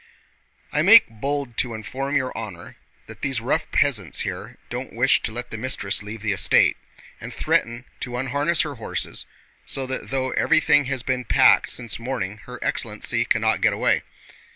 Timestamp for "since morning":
11.69-12.37